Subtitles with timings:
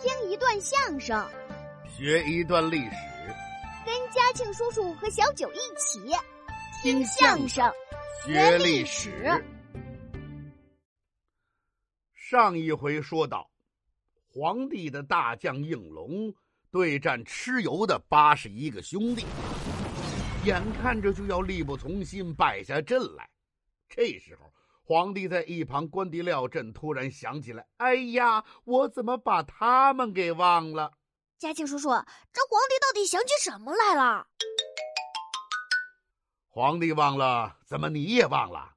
[0.00, 1.28] 听一段相声，
[1.86, 2.96] 学一段历史，
[3.84, 6.00] 跟嘉庆叔叔和小九一起
[6.82, 7.70] 听相声、
[8.24, 9.12] 学历史。
[12.14, 13.50] 上一回说到，
[14.26, 16.34] 皇帝的大将应龙
[16.70, 19.26] 对战蚩尤的八十一个兄弟，
[20.46, 23.28] 眼看着就要力不从心，败下阵来。
[23.86, 24.50] 这时候，
[24.90, 30.90] 皇帝在一旁观敌料阵，突然想起来：“哎呀，我怎么把他们给忘了？”
[31.38, 31.94] 嘉庆叔叔，这
[32.50, 34.26] 皇帝到底想起什么来了？
[36.48, 38.74] 皇帝忘了，怎么你也忘了？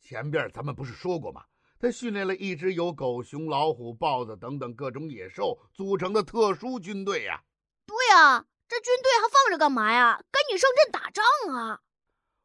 [0.00, 1.44] 前边咱们不是说过吗？
[1.78, 7.40] 他训练了一支由狗熊、老虎、豹子等等各种野兽组成的特殊军队呀。
[7.86, 10.20] 对呀，这军队还放着干嘛呀？
[10.32, 11.78] 赶紧上阵打仗啊！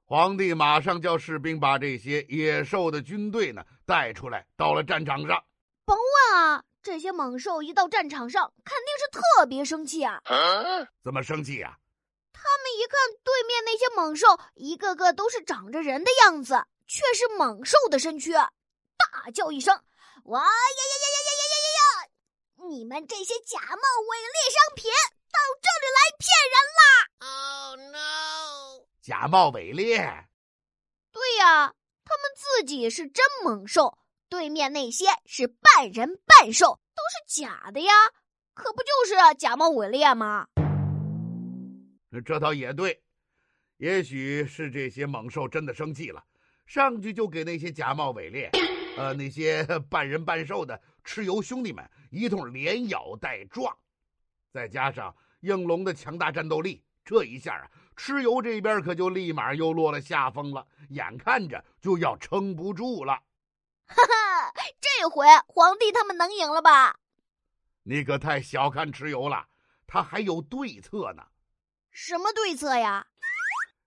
[0.09, 5.43] 皇帝马上叫士兵把这些野兽的军队呢带出来，到了战场上。
[5.83, 10.21] 甭问啊，这些猛兽一到战场上，肯定是特别生气啊！
[11.03, 11.77] 怎么生气呀？
[12.31, 19.75] 他们一看对面那些猛兽，一个个都是长着人的样子，却是猛兽的身躯，大叫一声
[20.23, 22.69] ：“哇呀呀呀呀呀呀呀呀！
[22.69, 24.89] 你们这些假冒伪劣商品，
[25.37, 26.81] 到这里来骗人啦
[27.19, 28.87] ！”Oh no！
[29.01, 29.97] 假冒伪劣，
[31.11, 33.97] 对呀，他们自己是真猛兽，
[34.29, 37.93] 对面那些是半人半兽，都是假的呀，
[38.53, 40.47] 可不就是假冒伪劣吗？
[42.25, 43.01] 这倒也对，
[43.77, 46.23] 也许是这些猛兽真的生气了，
[46.65, 48.49] 上去就给那些假冒伪劣，
[48.97, 53.77] 呃，那些半人半兽的蚩尤兄弟们一通连咬带撞，
[54.51, 55.15] 再加上
[55.47, 57.71] 应龙的强大战斗力，这一下啊。
[57.95, 63.13] 蚩尤这边可就立马又落了下风了，眼看着就要撑不住了。
[63.87, 66.99] 哈哈，这回皇帝他们能赢了吧？
[67.83, 69.47] 你可太小看蚩尤了，
[69.87, 71.23] 他还有对策呢。
[71.91, 73.07] 什么对策呀？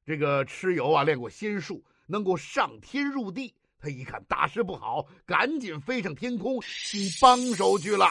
[0.04, 3.54] 这个蚩尤啊，练过仙术，能够上天入地。
[3.78, 8.06] 他一看大事不好，赶紧飞上天空请帮手去了。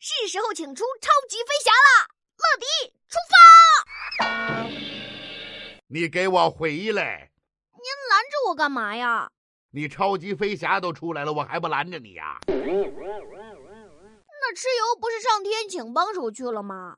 [0.00, 2.64] 是时候请出超级飞侠了，乐迪
[3.08, 3.34] 出发。
[5.88, 7.32] 你给我回来！
[7.72, 9.30] 您拦着我干嘛呀？
[9.70, 12.38] 你超级飞侠都出来了，我还不拦着你呀？
[12.46, 12.54] 那
[14.54, 16.96] 蚩尤不是上天请帮手去了吗？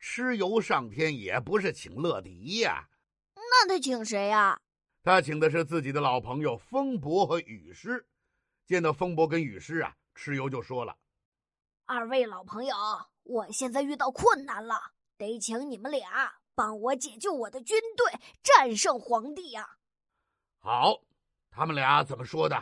[0.00, 2.88] 蚩尤上天也不是请乐迪呀。
[3.34, 4.60] 那他请谁呀？
[5.02, 8.06] 他请的是自己的老朋友风伯和雨师。
[8.66, 10.96] 见到风伯跟雨师啊，蚩尤就说了
[11.84, 12.74] ：“二位老朋友，
[13.24, 19.76] 我现在遇到困难了。”得请你们俩帮我解救我的军队，战胜皇帝呀！
[20.58, 21.02] 好，
[21.50, 22.56] 他们俩怎么说的？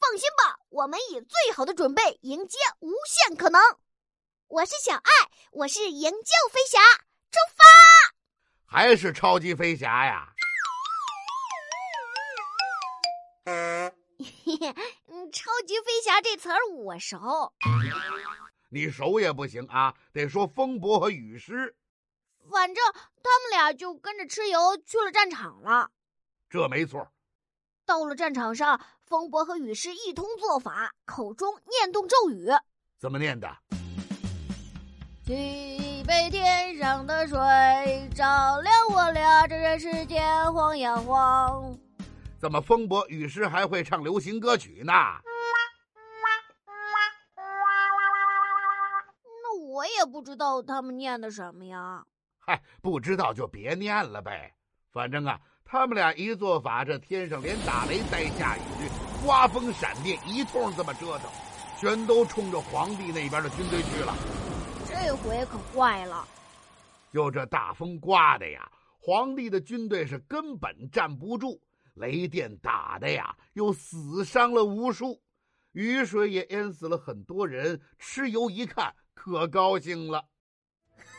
[0.00, 3.60] 放心吧，我们以最好的准备迎接无限可能。
[4.46, 6.78] 我是小爱，我是营救飞侠，
[7.30, 7.64] 出发！
[8.64, 10.32] 还是超级飞侠呀？
[13.44, 13.92] 嘿
[14.56, 14.74] 嘿，
[15.32, 17.52] 超级飞侠这词儿我熟。
[18.70, 21.74] 你熟也不行啊，得说风伯和雨师。
[22.50, 25.90] 反正他们俩就跟着蚩尤去了战场了。
[26.48, 27.10] 这没错。
[27.86, 32.48] 到了战场上，风伯和雨师一通做法，口中念动咒语。
[32.98, 33.48] 怎么念的？
[35.24, 35.34] 举
[36.06, 37.38] 杯天上的水，
[38.14, 41.78] 照亮我俩这人世间，晃呀晃。
[42.38, 44.92] 怎么风伯、雨师还会唱流行歌曲呢？
[49.78, 52.04] 我也不知道他们念的什么呀。
[52.40, 54.52] 嗨，不知道就别念了呗。
[54.90, 58.60] 反正啊，他们俩一做法，这天上连打雷带下雨，
[59.24, 61.30] 刮风闪电，一通这么折腾，
[61.78, 64.12] 全都冲着皇帝那边的军队去了。
[64.84, 66.26] 这回可坏了，
[67.12, 68.68] 就这大风刮的呀，
[68.98, 71.62] 皇帝的军队是根本站不住，
[71.94, 75.22] 雷电打的呀，又死伤了无数，
[75.70, 77.80] 雨水也淹死了很多人。
[78.00, 78.92] 蚩尤一看。
[79.18, 80.24] 可高兴了，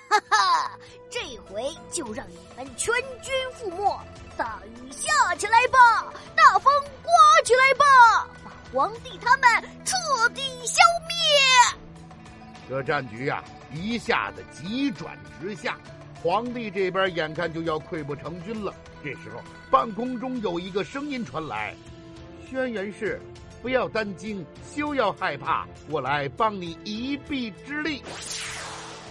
[0.10, 0.72] 哈哈！
[1.10, 4.00] 这回就让你们全军覆没！
[4.38, 6.74] 大雨下起来吧，大风
[7.04, 7.12] 刮
[7.44, 11.78] 起来吧，把皇帝他们彻底消灭！
[12.70, 13.44] 这战局呀，
[13.74, 15.78] 一下子急转直下，
[16.24, 18.74] 皇帝这边眼看就要溃不成军了。
[19.04, 21.76] 这时候，半空中有一个声音传来
[22.50, 23.22] ：“轩辕氏。”
[23.62, 28.02] 不要担惊，休要害怕，我来帮你一臂之力。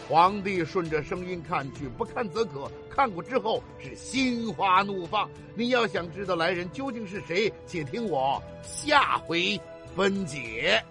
[0.08, 5.28] 皇帝顺着声音看去，不看则可，看过之后是心花怒放。
[5.54, 9.60] 你要想知道来人究竟是谁，且听我下回
[9.94, 10.82] 分解。